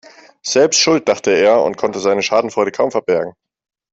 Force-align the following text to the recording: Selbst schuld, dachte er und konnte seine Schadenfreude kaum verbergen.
Selbst 0.41 0.79
schuld, 0.79 1.07
dachte 1.07 1.29
er 1.29 1.61
und 1.63 1.77
konnte 1.77 1.99
seine 1.99 2.23
Schadenfreude 2.23 2.71
kaum 2.71 2.89
verbergen. 2.89 3.35